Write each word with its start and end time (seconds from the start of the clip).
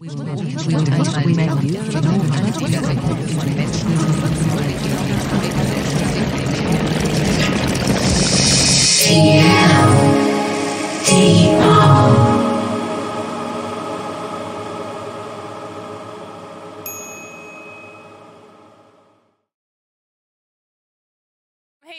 Hey, 0.00 0.06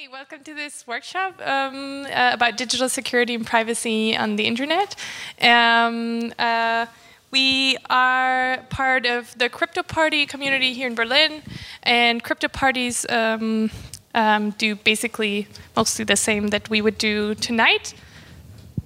welcome 0.09 0.45
to 0.45 0.53
this 0.53 0.87
workshop 0.87 1.41
um, 1.43 2.05
uh, 2.05 2.31
about 2.31 2.55
digital 2.55 2.87
security 2.87 3.35
and 3.35 3.45
privacy 3.45 4.15
on 4.15 4.37
the 4.37 4.45
internet. 4.45 4.95
Um, 5.41 6.31
uh, 6.39 6.85
we 7.31 7.77
are 7.89 8.57
part 8.69 9.05
of 9.05 9.37
the 9.37 9.49
crypto 9.49 9.83
party 9.83 10.25
community 10.25 10.73
here 10.73 10.87
in 10.87 10.95
Berlin, 10.95 11.41
and 11.83 12.23
crypto 12.23 12.47
parties 12.47 13.05
um, 13.09 13.69
um 14.15 14.51
do 14.51 14.75
basically 14.75 15.47
mostly 15.75 16.05
the 16.05 16.15
same 16.15 16.47
that 16.47 16.69
we 16.69 16.81
would 16.81 16.97
do 16.97 17.35
tonight. 17.35 17.93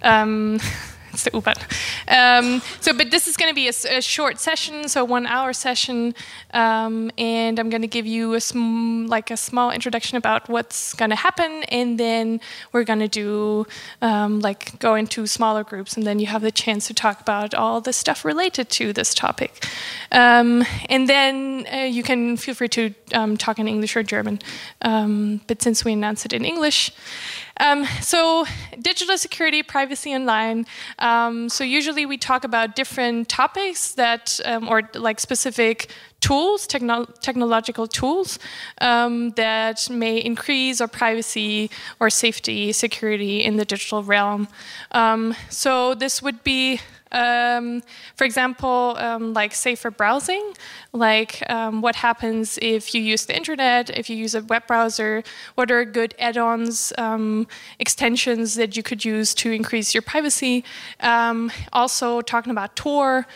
Um, 0.01 0.59
it's 1.13 1.23
the 1.23 1.31
U-Bahn. 1.33 1.55
Um, 2.07 2.61
so, 2.81 2.91
but 2.93 3.11
this 3.11 3.27
is 3.27 3.37
going 3.37 3.51
to 3.51 3.55
be 3.55 3.67
a, 3.67 3.97
a, 3.97 4.01
short 4.01 4.39
session, 4.39 4.87
so 4.89 5.05
one 5.05 5.27
hour 5.27 5.53
session, 5.53 6.15
um, 6.53 7.11
and 7.17 7.59
I'm 7.59 7.69
going 7.69 7.83
to 7.83 7.87
give 7.87 8.07
you 8.07 8.33
a 8.33 8.41
like 9.07 9.29
a 9.31 9.37
small 9.37 9.71
introduction 9.71 10.17
about 10.17 10.49
what's 10.49 10.93
going 10.95 11.11
to 11.11 11.15
happen, 11.15 11.63
and 11.69 11.99
then 11.99 12.41
we're 12.71 12.83
going 12.83 12.99
to 12.99 13.07
do 13.07 13.67
um, 14.01 14.39
like 14.39 14.77
go 14.79 14.95
into 14.95 15.27
smaller 15.27 15.63
groups, 15.63 15.95
and 15.95 16.05
then 16.05 16.19
you 16.19 16.25
have 16.27 16.41
the 16.41 16.51
chance 16.51 16.87
to 16.87 16.93
talk 16.93 17.21
about 17.21 17.53
all 17.53 17.79
the 17.79 17.93
stuff 17.93 18.25
related 18.25 18.69
to 18.71 18.91
this 18.91 19.13
topic, 19.13 19.65
um, 20.11 20.65
and 20.89 21.07
then 21.07 21.65
uh, 21.71 21.77
you 21.77 22.01
can 22.01 22.37
feel 22.37 22.55
free 22.55 22.69
to 22.69 22.93
um, 23.13 23.37
talk 23.37 23.59
in 23.59 23.67
English 23.67 23.95
or 23.95 24.03
German, 24.03 24.39
um, 24.81 25.41
but 25.47 25.61
since 25.61 25.85
we 25.85 25.93
announced 25.93 26.25
it 26.25 26.33
in 26.33 26.43
English. 26.43 26.91
So, 28.01 28.45
digital 28.81 29.17
security, 29.17 29.63
privacy 29.63 30.13
online. 30.13 30.65
Um, 31.03 31.49
so, 31.49 31.65
usually 31.65 32.05
we 32.05 32.17
talk 32.17 32.45
about 32.45 32.77
different 32.77 33.27
topics 33.27 33.91
that, 33.95 34.39
um, 34.45 34.69
or 34.69 34.89
like 34.95 35.19
specific 35.19 35.91
tools, 36.27 36.65
techno 36.65 37.05
technological 37.27 37.85
tools 37.99 38.39
um, 38.79 39.31
that 39.31 39.89
may 39.89 40.15
increase 40.31 40.79
our 40.79 40.87
privacy 40.87 41.69
or 41.99 42.09
safety, 42.09 42.71
security 42.71 43.43
in 43.43 43.57
the 43.57 43.65
digital 43.65 44.01
realm. 44.03 44.47
Um, 44.91 45.35
so, 45.49 45.93
this 45.93 46.21
would 46.21 46.41
be 46.43 46.79
um, 47.13 47.83
for 48.15 48.25
example, 48.25 48.95
um, 48.97 49.33
like 49.33 49.53
safer 49.53 49.91
browsing, 49.91 50.53
like 50.93 51.47
um, 51.49 51.81
what 51.81 51.95
happens 51.95 52.57
if 52.61 52.95
you 52.95 53.01
use 53.01 53.27
the 53.27 53.35
internet, 53.35 53.91
if 53.91 54.09
you 54.09 54.17
use 54.17 54.33
a 54.33 54.41
web 54.41 54.65
browser, 54.65 55.23
what 55.55 55.69
are 55.69 55.85
good 55.85 56.15
add 56.17 56.37
ons, 56.37 56.91
um, 56.97 57.47
extensions 57.79 58.55
that 58.55 58.75
you 58.75 58.81
could 58.81 59.05
use 59.05 59.35
to 59.35 59.51
increase 59.51 59.93
your 59.93 60.01
privacy. 60.01 60.63
Also, 61.71 62.21
talking 62.21 62.51
about 62.51 62.75
Tor. 62.75 63.27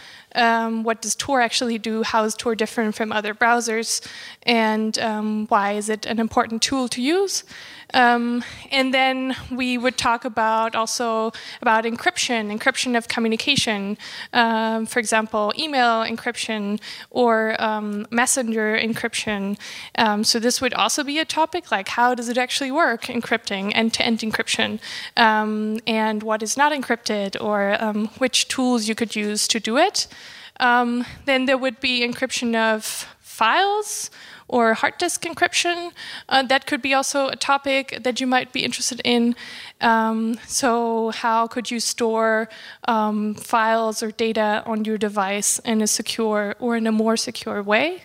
What 0.87 1.01
does 1.01 1.15
Tor 1.15 1.41
actually 1.41 1.77
do? 1.77 2.03
How 2.03 2.23
is 2.23 2.33
Tor 2.35 2.55
different 2.55 2.76
from 2.91 3.11
other 3.11 3.33
browsers? 3.33 4.05
And 4.43 4.97
um, 4.99 5.47
why 5.47 5.73
is 5.73 5.89
it 5.89 6.05
an 6.05 6.19
important 6.19 6.61
tool 6.61 6.87
to 6.89 7.01
use? 7.01 7.43
Um, 7.93 8.43
and 8.71 8.93
then 8.93 9.35
we 9.49 9.77
would 9.77 9.97
talk 9.97 10.25
about 10.25 10.75
also 10.75 11.31
about 11.61 11.85
encryption, 11.85 12.51
encryption 12.57 12.97
of 12.97 13.07
communication, 13.07 13.97
um, 14.33 14.85
for 14.85 14.99
example, 14.99 15.53
email 15.57 16.03
encryption 16.03 16.81
or 17.09 17.55
um, 17.61 18.05
messenger 18.11 18.77
encryption. 18.77 19.57
Um, 19.97 20.23
so 20.23 20.39
this 20.39 20.59
would 20.59 20.73
also 20.73 21.03
be 21.03 21.19
a 21.19 21.25
topic 21.25 21.71
like 21.71 21.87
how 21.89 22.13
does 22.13 22.29
it 22.29 22.37
actually 22.37 22.71
work, 22.71 23.03
encrypting, 23.03 23.71
end-to-end 23.73 24.19
encryption, 24.19 24.79
um, 25.15 25.79
and 25.87 26.23
what 26.23 26.43
is 26.43 26.57
not 26.57 26.73
encrypted, 26.73 27.41
or 27.41 27.77
which 28.17 28.47
tools 28.47 28.87
you 28.87 28.95
could 28.95 29.15
use 29.15 29.47
to 29.47 29.59
do 29.59 29.77
it. 29.77 30.07
Then 31.25 31.45
there 31.45 31.57
would 31.57 31.79
be 31.79 32.07
encryption 32.07 32.55
of 32.55 33.07
files 33.19 34.09
or 34.47 34.73
hard 34.73 34.97
disk 34.97 35.23
encryption. 35.23 35.91
Uh, 36.29 36.41
that 36.43 36.65
could 36.65 36.81
be 36.81 36.93
also 36.93 37.27
a 37.27 37.35
topic 37.35 37.97
that 38.01 38.19
you 38.19 38.27
might 38.27 38.51
be 38.53 38.63
interested 38.63 39.01
in. 39.03 39.35
Um, 39.81 40.39
so, 40.45 41.11
how 41.11 41.47
could 41.47 41.69
you 41.69 41.79
store 41.79 42.49
um, 42.87 43.35
files 43.35 44.01
or 44.01 44.11
data 44.11 44.63
on 44.65 44.85
your 44.85 44.97
device 44.97 45.59
in 45.59 45.81
a 45.81 45.87
secure 45.87 46.55
or 46.59 46.75
in 46.77 46.87
a 46.87 46.91
more 46.91 47.17
secure 47.17 47.61
way? 47.61 48.03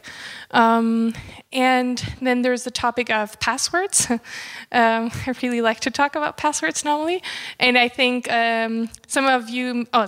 Um, 0.52 1.14
and 1.52 1.98
then 2.20 2.42
there's 2.42 2.64
the 2.64 2.70
topic 2.70 3.10
of 3.10 3.38
passwords. 3.40 4.10
um, 4.10 4.20
I 4.72 5.34
really 5.42 5.60
like 5.60 5.80
to 5.80 5.90
talk 5.90 6.14
about 6.14 6.36
passwords 6.36 6.84
normally. 6.84 7.22
And 7.58 7.76
I 7.76 7.88
think 7.88 8.30
um, 8.30 8.88
some 9.06 9.26
of 9.26 9.48
you, 9.48 9.86
oh, 9.92 10.06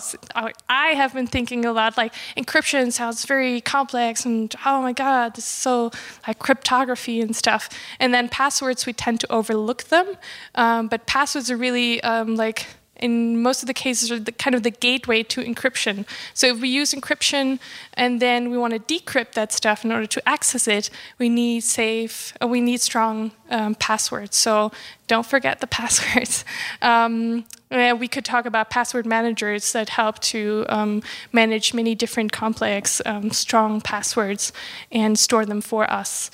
I 0.69 0.89
have 0.89 1.15
been 1.15 1.27
thinking 1.27 1.65
a 1.65 1.73
lot 1.73 1.97
like 1.97 2.15
encryption 2.37 2.93
sounds 2.93 3.25
very 3.25 3.61
complex 3.61 4.25
and 4.25 4.55
oh 4.65 4.83
my 4.83 4.93
God, 4.93 5.35
this 5.35 5.45
is 5.45 5.51
so 5.51 5.91
like 6.27 6.39
cryptography 6.39 7.21
and 7.21 7.35
stuff. 7.35 7.69
And 7.99 8.13
then 8.13 8.29
passwords, 8.29 8.87
we 8.87 8.93
tend 8.93 9.21
to 9.21 9.33
overlook 9.33 9.85
them. 9.85 10.15
Um, 10.55 10.89
but 10.89 11.07
passwords 11.07 11.51
are 11.55 11.57
really 11.57 12.03
um, 12.03 12.37
like, 12.37 12.67
in 12.97 13.43
most 13.43 13.63
of 13.63 13.67
the 13.67 13.75
cases 13.75 14.11
are 14.11 14.21
the, 14.21 14.33
kind 14.33 14.55
of 14.55 14.63
the 14.63 14.71
gateway 14.71 15.23
to 15.23 15.43
encryption. 15.43 16.07
So 16.33 16.47
if 16.49 16.61
we 16.61 16.69
use 16.69 16.95
encryption 16.95 17.59
and 17.95 18.21
then 18.21 18.51
we 18.51 18.59
want 18.59 18.73
to 18.73 18.81
decrypt 18.81 19.33
that 19.33 19.53
stuff 19.53 19.85
in 19.85 19.91
order 19.93 20.07
to 20.07 20.29
access 20.29 20.69
it, 20.69 20.91
we 21.19 21.29
need 21.29 21.61
safe, 21.61 22.33
uh, 22.41 22.47
we 22.47 22.61
need 22.61 22.81
strong 22.81 23.33
um, 23.51 23.75
passwords. 23.75 24.37
So 24.37 24.71
don't 25.09 25.27
forget 25.27 25.61
the 25.61 25.67
passwords. 25.79 26.45
Um, 26.83 27.45
we 27.71 28.07
could 28.07 28.25
talk 28.25 28.47
about 28.47 28.71
password 28.71 29.05
managers 29.05 29.73
that 29.73 29.89
help 29.89 30.21
to 30.21 30.65
um, 30.69 31.03
manage 31.33 31.75
many 31.75 31.97
different 31.97 32.31
complex, 32.31 33.03
um, 33.05 33.33
strong 33.33 33.81
passwords 33.81 34.53
and 34.93 35.19
store 35.19 35.45
them 35.45 35.61
for 35.61 35.91
us. 35.91 36.31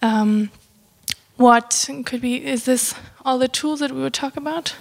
Um, 0.00 0.50
what 1.36 1.88
could 2.06 2.20
be, 2.20 2.44
is 2.44 2.64
this 2.64 2.94
all 3.28 3.38
the 3.38 3.46
tools 3.46 3.80
that 3.80 3.92
we 3.92 4.00
would 4.00 4.14
talk 4.14 4.38
about? 4.38 4.74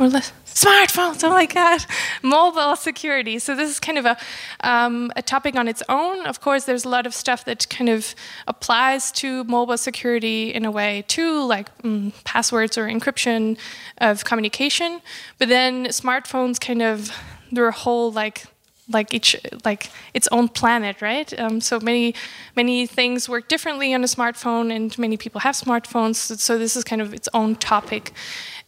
Or 0.00 0.08
less 0.08 0.32
smartphones. 0.46 1.22
Oh 1.22 1.30
my 1.30 1.46
God, 1.46 1.84
mobile 2.22 2.74
security. 2.74 3.38
So 3.38 3.54
this 3.54 3.70
is 3.70 3.78
kind 3.78 3.98
of 3.98 4.04
a 4.04 4.16
um, 4.60 5.12
a 5.14 5.22
topic 5.22 5.54
on 5.54 5.68
its 5.68 5.82
own. 5.88 6.26
Of 6.26 6.40
course, 6.40 6.64
there's 6.64 6.84
a 6.84 6.88
lot 6.88 7.06
of 7.06 7.14
stuff 7.14 7.44
that 7.44 7.68
kind 7.68 7.88
of 7.88 8.14
applies 8.48 9.12
to 9.12 9.44
mobile 9.44 9.78
security 9.78 10.52
in 10.52 10.64
a 10.64 10.72
way 10.72 11.04
too, 11.06 11.44
like 11.46 11.66
mm, 11.82 12.12
passwords 12.24 12.76
or 12.76 12.86
encryption 12.86 13.56
of 13.98 14.24
communication. 14.24 15.00
But 15.38 15.48
then 15.48 15.86
smartphones 15.86 16.60
kind 16.60 16.82
of 16.82 17.10
they're 17.52 17.68
a 17.68 17.72
whole 17.72 18.10
like 18.10 18.46
like 18.90 19.12
each 19.12 19.36
like 19.64 19.90
its 20.14 20.28
own 20.32 20.48
planet, 20.48 21.02
right? 21.02 21.38
Um, 21.38 21.60
so 21.60 21.78
many 21.80 22.14
many 22.56 22.86
things 22.86 23.28
work 23.28 23.48
differently 23.48 23.94
on 23.94 24.02
a 24.02 24.06
smartphone, 24.06 24.74
and 24.74 24.96
many 24.98 25.16
people 25.16 25.40
have 25.40 25.54
smartphones. 25.54 26.16
So 26.38 26.58
this 26.58 26.76
is 26.76 26.84
kind 26.84 27.02
of 27.02 27.14
its 27.14 27.28
own 27.34 27.56
topic. 27.56 28.12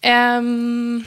Um, 0.02 1.04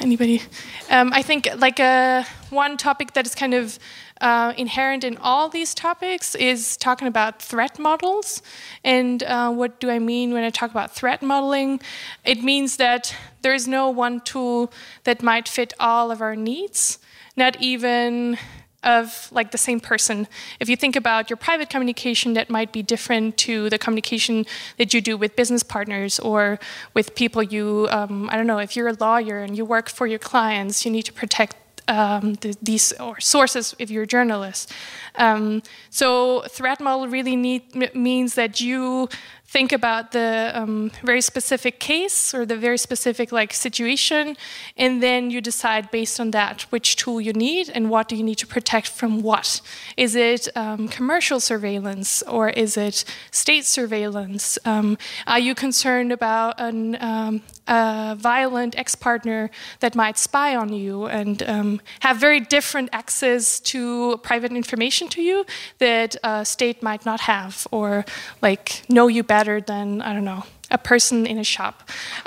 Anybody? 0.00 0.42
Um, 0.90 1.12
I 1.12 1.22
think 1.22 1.48
like 1.56 1.80
uh, 1.80 2.22
one 2.50 2.76
topic 2.76 3.14
that 3.14 3.26
is 3.26 3.34
kind 3.34 3.52
of 3.52 3.78
uh, 4.20 4.52
inherent 4.56 5.02
in 5.02 5.16
all 5.16 5.48
these 5.48 5.74
topics 5.74 6.36
is 6.36 6.76
talking 6.76 7.08
about 7.08 7.42
threat 7.42 7.78
models. 7.80 8.40
And 8.84 9.22
uh, 9.24 9.50
what 9.50 9.80
do 9.80 9.90
I 9.90 9.98
mean 9.98 10.32
when 10.32 10.44
I 10.44 10.50
talk 10.50 10.70
about 10.70 10.94
threat 10.94 11.20
modeling? 11.20 11.80
It 12.24 12.44
means 12.44 12.76
that 12.76 13.14
there 13.42 13.54
is 13.54 13.66
no 13.66 13.90
one 13.90 14.20
tool 14.20 14.72
that 15.02 15.22
might 15.22 15.48
fit 15.48 15.72
all 15.80 16.12
of 16.12 16.20
our 16.20 16.36
needs, 16.36 16.98
not 17.36 17.60
even 17.60 18.38
of 18.84 19.28
like 19.32 19.50
the 19.50 19.58
same 19.58 19.80
person. 19.80 20.28
If 20.60 20.68
you 20.68 20.76
think 20.76 20.94
about 20.94 21.28
your 21.30 21.36
private 21.36 21.68
communication, 21.68 22.34
that 22.34 22.48
might 22.48 22.72
be 22.72 22.82
different 22.82 23.36
to 23.38 23.68
the 23.70 23.78
communication 23.78 24.46
that 24.76 24.94
you 24.94 25.00
do 25.00 25.16
with 25.16 25.34
business 25.34 25.62
partners 25.62 26.18
or 26.20 26.58
with 26.94 27.14
people 27.14 27.42
you, 27.42 27.88
um, 27.90 28.28
I 28.30 28.36
don't 28.36 28.46
know, 28.46 28.58
if 28.58 28.76
you're 28.76 28.88
a 28.88 28.96
lawyer 28.98 29.40
and 29.40 29.56
you 29.56 29.64
work 29.64 29.88
for 29.88 30.06
your 30.06 30.20
clients, 30.20 30.84
you 30.84 30.92
need 30.92 31.04
to 31.04 31.12
protect 31.12 31.56
um, 31.88 32.34
the, 32.34 32.54
these 32.62 32.92
or 33.00 33.18
sources 33.18 33.74
if 33.78 33.90
you're 33.90 34.04
a 34.04 34.06
journalist. 34.06 34.72
Um, 35.16 35.62
so 35.90 36.42
threat 36.42 36.80
model 36.80 37.08
really 37.08 37.34
need, 37.34 37.94
means 37.94 38.34
that 38.34 38.60
you 38.60 39.08
think 39.48 39.72
about 39.72 40.12
the 40.12 40.52
um, 40.54 40.90
very 41.02 41.22
specific 41.22 41.80
case 41.80 42.34
or 42.34 42.44
the 42.44 42.56
very 42.56 42.76
specific 42.76 43.32
like 43.32 43.54
situation, 43.54 44.36
and 44.76 45.02
then 45.02 45.30
you 45.30 45.40
decide 45.40 45.90
based 45.90 46.20
on 46.20 46.32
that 46.32 46.62
which 46.70 46.96
tool 46.96 47.18
you 47.18 47.32
need 47.32 47.70
and 47.70 47.88
what 47.88 48.08
do 48.08 48.14
you 48.14 48.22
need 48.22 48.36
to 48.36 48.46
protect 48.46 48.88
from 48.88 49.22
what. 49.22 49.62
Is 49.96 50.14
it 50.14 50.48
um, 50.54 50.86
commercial 50.86 51.40
surveillance 51.40 52.22
or 52.22 52.50
is 52.50 52.76
it 52.76 53.04
state 53.30 53.64
surveillance? 53.64 54.58
Um, 54.66 54.98
are 55.26 55.38
you 55.38 55.54
concerned 55.54 56.12
about 56.12 56.60
an, 56.60 57.00
um, 57.00 57.40
a 57.66 58.16
violent 58.18 58.76
ex-partner 58.78 59.50
that 59.80 59.94
might 59.94 60.18
spy 60.18 60.54
on 60.56 60.74
you 60.74 61.06
and 61.06 61.42
um, 61.44 61.80
have 62.00 62.18
very 62.18 62.40
different 62.40 62.90
access 62.92 63.60
to 63.60 64.18
private 64.18 64.52
information 64.52 65.08
to 65.08 65.22
you 65.22 65.46
that 65.78 66.16
a 66.22 66.44
state 66.44 66.82
might 66.82 67.06
not 67.06 67.20
have 67.20 67.66
or 67.70 68.04
like 68.42 68.82
know 68.90 69.08
you 69.08 69.22
better 69.22 69.37
better 69.38 69.60
than, 69.72 70.02
I 70.08 70.10
don't 70.14 70.28
know, 70.32 70.42
a 70.78 70.80
person 70.92 71.26
in 71.32 71.38
a 71.38 71.48
shop. 71.54 71.76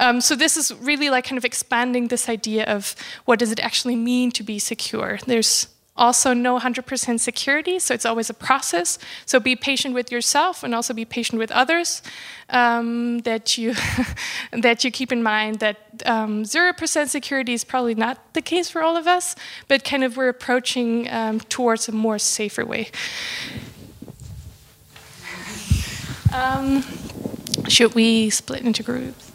Um, 0.04 0.22
so 0.28 0.34
this 0.44 0.54
is 0.62 0.68
really 0.90 1.10
like 1.16 1.26
kind 1.30 1.38
of 1.42 1.46
expanding 1.52 2.04
this 2.08 2.26
idea 2.38 2.64
of 2.76 2.96
what 3.28 3.38
does 3.42 3.52
it 3.56 3.60
actually 3.60 3.98
mean 4.12 4.28
to 4.32 4.44
be 4.44 4.58
secure. 4.60 5.20
There's 5.32 5.68
also 5.98 6.30
no 6.34 6.58
100% 6.58 7.20
security, 7.20 7.80
so 7.80 7.94
it's 7.94 8.06
always 8.06 8.30
a 8.30 8.34
process. 8.34 8.98
So 9.26 9.40
be 9.40 9.56
patient 9.56 9.94
with 9.94 10.10
yourself 10.16 10.64
and 10.64 10.74
also 10.74 10.94
be 10.94 11.06
patient 11.06 11.38
with 11.44 11.52
others. 11.52 12.02
Um, 12.50 13.20
that 13.30 13.58
you 13.58 13.76
that 14.68 14.84
you 14.84 14.92
keep 15.00 15.12
in 15.12 15.22
mind 15.24 15.60
that 15.60 15.78
0% 16.00 17.02
um, 17.02 17.08
security 17.08 17.54
is 17.54 17.64
probably 17.64 17.96
not 17.96 18.16
the 18.34 18.42
case 18.42 18.68
for 18.70 18.82
all 18.82 18.96
of 18.98 19.06
us, 19.18 19.36
but 19.68 19.84
kind 19.84 20.04
of 20.04 20.18
we're 20.18 20.34
approaching 20.38 21.10
um, 21.10 21.40
towards 21.56 21.90
a 21.90 21.92
more 21.92 22.20
safer 22.20 22.66
way. 22.66 22.90
Um, 26.34 26.84
should 27.68 27.94
we 27.94 28.30
split 28.30 28.62
into 28.62 28.84
groups? 28.84 29.32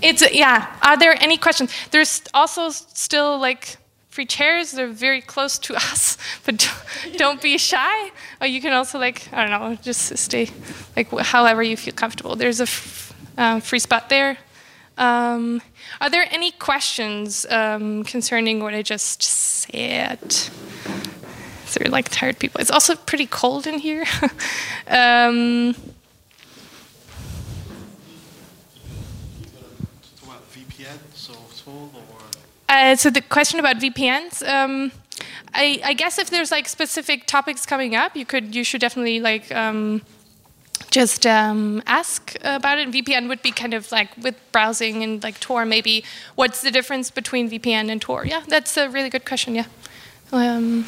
It's 0.00 0.22
yeah. 0.34 0.76
Are 0.82 0.96
there 0.96 1.16
any 1.22 1.36
questions? 1.38 1.72
There's 1.90 2.22
also 2.34 2.70
still 2.70 3.38
like 3.38 3.76
free 4.08 4.26
chairs. 4.26 4.72
They're 4.72 4.88
very 4.88 5.20
close 5.20 5.58
to 5.60 5.74
us, 5.90 6.18
but 6.44 6.68
don't 7.16 7.40
be 7.40 7.56
shy. 7.58 8.10
Or 8.40 8.46
you 8.46 8.60
can 8.60 8.72
also 8.72 8.98
like 8.98 9.28
I 9.32 9.46
don't 9.46 9.50
know, 9.50 9.76
just 9.76 10.16
stay 10.18 10.50
like 10.96 11.10
however 11.10 11.62
you 11.62 11.76
feel 11.76 11.94
comfortable. 11.94 12.34
There's 12.34 12.60
a 12.60 12.66
um, 13.40 13.60
free 13.60 13.78
spot 13.78 14.08
there. 14.08 14.38
Um, 14.98 15.62
are 16.00 16.10
there 16.10 16.26
any 16.30 16.50
questions 16.50 17.46
um, 17.46 18.04
concerning 18.04 18.62
what 18.62 18.74
I 18.74 18.82
just 18.82 19.22
said? 19.22 20.50
They're 21.74 21.90
like 21.90 22.08
tired 22.08 22.38
people. 22.38 22.60
It's 22.60 22.70
also 22.70 22.94
pretty 22.94 23.26
cold 23.26 23.66
in 23.66 23.78
here. 23.78 24.04
um, 24.88 25.74
uh, 32.68 32.96
so 32.96 33.10
the 33.10 33.20
question 33.20 33.60
about 33.60 33.76
VPNs. 33.76 34.46
Um, 34.48 34.92
I, 35.54 35.80
I, 35.84 35.92
guess 35.92 36.18
if 36.18 36.30
there's 36.30 36.50
like 36.50 36.66
specific 36.68 37.26
topics 37.26 37.66
coming 37.66 37.94
up, 37.94 38.16
you 38.16 38.24
could 38.24 38.54
you 38.54 38.64
should 38.64 38.80
definitely 38.80 39.20
like 39.20 39.52
um, 39.52 40.00
just 40.90 41.26
um, 41.26 41.82
ask 41.86 42.34
about 42.42 42.78
it. 42.78 42.90
VPN 42.90 43.28
would 43.28 43.42
be 43.42 43.50
kind 43.50 43.74
of 43.74 43.92
like 43.92 44.08
with 44.16 44.36
browsing 44.52 45.02
and 45.02 45.22
like 45.22 45.38
Tor 45.40 45.64
maybe. 45.64 46.04
What's 46.34 46.62
the 46.62 46.70
difference 46.70 47.10
between 47.10 47.50
VPN 47.50 47.90
and 47.90 48.00
Tor? 48.00 48.24
Yeah, 48.24 48.42
that's 48.48 48.76
a 48.76 48.88
really 48.88 49.10
good 49.10 49.26
question. 49.26 49.54
Yeah. 49.54 49.66
Um, 50.32 50.86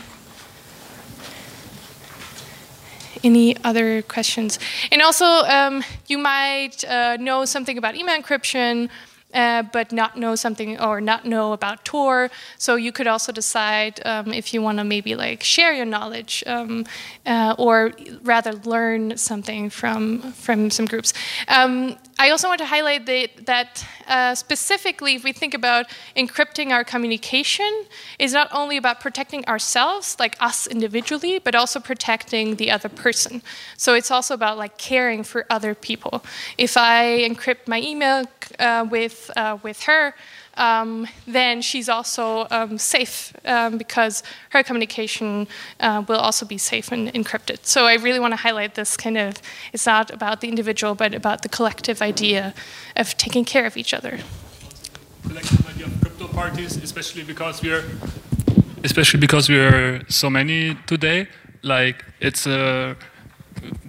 any 3.25 3.57
other 3.65 4.03
questions? 4.03 4.59
And 4.93 5.03
also, 5.03 5.25
um, 5.25 5.83
you 6.07 6.19
might 6.19 6.85
uh, 6.85 7.17
know 7.17 7.45
something 7.45 7.79
about 7.79 7.97
email 7.97 8.21
encryption 8.21 8.91
uh, 9.35 9.63
but 9.73 9.93
not 9.93 10.17
know 10.17 10.37
something 10.37 10.81
or 10.81 11.01
not 11.01 11.25
know 11.27 11.53
about 11.53 11.85
Tor. 11.85 12.31
So 12.57 12.77
you 12.77 12.93
could 12.93 13.07
also 13.07 13.33
decide 13.33 14.01
um, 14.07 14.33
if 14.33 14.55
you 14.55 14.63
want 14.63 14.79
to 14.79 14.85
maybe 14.85 15.17
like 15.17 15.43
share 15.43 15.73
your 15.73 15.87
knowledge 15.87 16.45
um, 16.47 16.87
uh, 17.27 17.55
or 17.59 17.93
rather 18.23 18.53
learn 18.53 19.17
something 19.17 19.71
from 19.71 20.33
from 20.33 20.71
some 20.71 20.87
groups. 20.87 21.13
I 22.17 22.31
also 22.31 22.49
want 22.49 22.61
to 22.61 22.67
highlight 22.67 23.07
the, 23.07 23.29
that 23.45 23.85
uh, 24.07 24.35
specifically, 24.35 25.17
if 25.17 25.25
we 25.25 25.33
think 25.33 25.53
about 25.53 25.87
encrypting 26.17 26.71
our 26.71 26.85
communication, 26.85 27.87
is 28.19 28.33
not 28.33 28.49
only 28.53 28.77
about 28.77 29.01
protecting 29.01 29.45
ourselves, 29.47 30.17
like 30.21 30.37
us 30.41 30.67
individually, 30.67 31.41
but 31.41 31.55
also 31.55 31.81
protecting 31.81 32.57
the 32.57 32.71
other 32.71 32.89
person. 32.89 33.43
So 33.77 33.95
it's 33.95 34.11
also 34.11 34.35
about 34.35 34.59
like 34.59 34.79
caring 34.79 35.25
for 35.25 35.45
other 35.51 35.75
people. 35.75 36.25
If 36.57 36.77
I 36.77 37.27
encrypt 37.29 37.67
my 37.67 37.81
email 37.81 38.27
uh, 38.61 38.87
with 38.89 39.31
uh, 39.37 39.59
with 39.63 39.83
her, 39.83 40.15
um, 40.57 41.07
then 41.27 41.63
she's 41.63 41.89
also 41.89 42.47
um, 42.51 42.79
safe 42.79 43.33
um, 43.45 43.79
because 43.79 44.23
her 44.51 44.63
communication 44.63 45.47
uh, 45.81 46.05
will 46.09 46.19
also 46.19 46.47
be 46.47 46.59
safe 46.59 46.93
and 46.93 47.13
encrypted. 47.13 47.65
So 47.65 47.87
I 47.87 47.95
really 47.95 48.21
want 48.21 48.33
to 48.33 48.37
highlight 48.37 48.75
this 48.75 48.97
kind 48.97 49.19
of, 49.19 49.41
it's 49.73 49.87
not 49.87 50.11
about 50.11 50.41
the 50.41 50.49
individual, 50.49 50.95
but 50.95 51.15
about 51.15 51.43
the 51.43 51.49
collective 51.49 52.03
idea 52.03 52.55
of 52.97 53.17
taking 53.17 53.45
care 53.45 53.67
of 53.67 53.77
each 53.77 53.93
other. 53.93 54.19
Collective 55.27 55.69
idea 55.69 55.87
of 55.87 56.01
crypto 56.01 56.29
parties, 56.29 56.77
especially 56.77 57.25
because 57.25 57.63
we 57.63 57.73
are, 57.73 57.85
especially 58.85 59.21
because 59.21 59.49
we 59.49 59.59
are 59.59 60.03
so 60.09 60.29
many 60.31 60.77
today. 60.87 61.29
Like 61.63 62.05
it's 62.21 62.47
a 62.47 62.97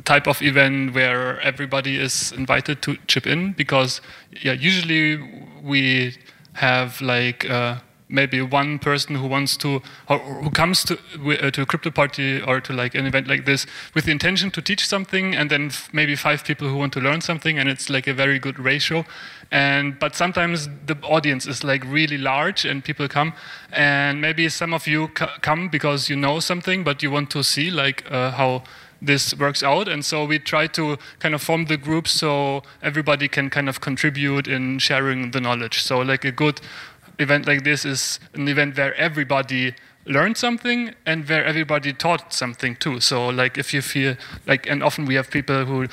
type 0.06 0.28
of 0.28 0.42
event 0.42 0.94
where 0.94 1.42
everybody 1.42 1.98
is 1.98 2.32
invited 2.32 2.82
to 2.82 2.96
chip 3.08 3.28
in 3.28 3.54
because 3.54 4.02
yeah 4.44 4.54
usually 4.54 5.18
we 5.64 6.16
have 6.56 7.02
like 7.02 7.50
uh, 7.50 7.78
maybe 8.08 8.42
one 8.42 8.78
person 8.78 9.16
who 9.16 9.28
wants 9.28 9.58
to 9.58 9.82
or 10.08 10.20
who 10.20 10.50
comes 10.50 10.84
to 10.84 10.98
uh, 11.28 11.50
to 11.52 11.62
a 11.62 11.66
crypto 11.66 11.90
party 11.90 12.42
or 12.42 12.62
to 12.62 12.74
like 12.74 12.94
an 12.96 13.06
event 13.06 13.28
like 13.28 13.46
this 13.46 13.66
with 13.94 14.06
the 14.06 14.12
intention 14.12 14.52
to 14.52 14.62
teach 14.62 14.88
something 14.88 15.36
and 15.36 15.50
then 15.50 15.72
maybe 15.92 16.16
five 16.16 16.44
people 16.44 16.68
who 16.70 16.78
want 16.78 16.94
to 16.94 17.00
learn 17.00 17.22
something 17.22 17.58
and 17.58 17.68
it's 17.68 17.90
like 17.90 18.08
a 18.08 18.14
very 18.14 18.40
good 18.40 18.60
ratio. 18.60 19.06
And 19.52 19.98
but 20.00 20.16
sometimes 20.16 20.70
the 20.86 20.98
audience 21.04 21.48
is 21.48 21.64
like 21.64 21.84
really 21.86 22.18
large 22.18 22.66
and 22.66 22.84
people 22.84 23.08
come. 23.08 23.34
And 23.72 24.22
maybe 24.22 24.50
some 24.50 24.74
of 24.74 24.88
you 24.88 25.08
come 25.10 25.70
because 25.70 26.10
you 26.10 26.16
know 26.16 26.40
something 26.40 26.84
but 26.84 27.02
you 27.02 27.12
want 27.12 27.30
to 27.32 27.44
see 27.44 27.72
like 27.72 28.10
uh, 28.12 28.32
how 28.32 28.64
this 29.06 29.38
works 29.38 29.64
out. 29.64 29.88
And 29.88 30.04
so 30.04 30.26
we 30.26 30.40
try 30.40 30.68
to 30.68 30.98
kind 31.20 31.36
of 31.36 31.42
form 31.42 31.66
the 31.66 31.78
group 31.78 32.08
so 32.08 32.64
everybody 32.82 33.28
can 33.28 33.50
kind 33.50 33.70
of 33.70 33.82
contribute 33.82 34.48
in 34.48 34.80
sharing 34.80 35.32
the 35.32 35.42
knowledge. 35.42 35.82
So 35.82 36.00
like 36.00 36.26
a 36.26 36.32
good 36.32 36.62
event 37.20 37.48
like 37.48 37.64
this 37.64 37.86
is 37.86 38.20
an 38.34 38.48
event 38.48 38.78
where 38.78 38.94
everybody 38.96 39.74
learned 40.06 40.38
something 40.38 40.94
and 41.06 41.28
where 41.28 41.44
everybody 41.44 41.94
taught 41.94 42.34
something 42.34 42.76
too. 42.76 43.00
So 43.00 43.28
like 43.30 43.58
if 43.58 43.74
you 43.74 43.82
feel 43.82 44.16
like, 44.46 44.70
and 44.70 44.84
often 44.84 45.06
we 45.06 45.16
have 45.16 45.30
people 45.32 45.66
who 45.66 45.88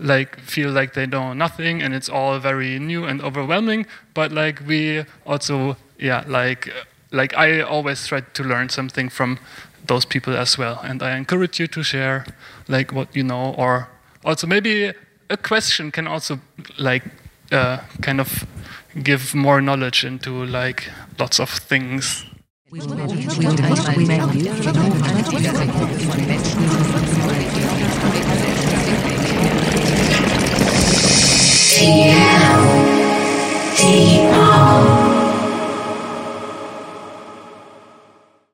like 0.00 0.38
feel 0.40 0.70
like 0.70 0.94
they 0.94 1.06
know 1.06 1.32
nothing 1.32 1.80
and 1.80 1.94
it's 1.94 2.08
all 2.08 2.38
very 2.38 2.78
new 2.78 3.04
and 3.04 3.22
overwhelming, 3.22 3.86
but 4.12 4.32
like 4.32 4.60
we 4.66 5.04
also, 5.26 5.76
yeah, 5.98 6.24
like 6.26 6.70
like 7.14 7.32
I 7.36 7.60
always 7.60 8.06
try 8.06 8.20
to 8.20 8.42
learn 8.42 8.68
something 8.68 9.08
from 9.08 9.38
those 9.86 10.04
people 10.04 10.36
as 10.36 10.58
well. 10.58 10.80
And 10.82 11.02
I 11.02 11.16
encourage 11.16 11.60
you 11.60 11.66
to 11.68 11.82
share 11.82 12.24
like 12.68 12.92
what 12.92 13.14
you 13.14 13.22
know, 13.22 13.54
or 13.56 13.88
also 14.24 14.46
maybe 14.46 14.92
a 15.30 15.36
question 15.36 15.90
can 15.90 16.06
also 16.06 16.40
like 16.78 17.04
uh, 17.52 17.78
kind 18.02 18.20
of 18.20 18.46
give 19.02 19.34
more 19.34 19.60
knowledge 19.60 20.04
into 20.04 20.44
like 20.44 20.90
lots 21.18 21.40
of 21.40 21.50
things. 21.50 22.24
Yeah. 31.86 32.43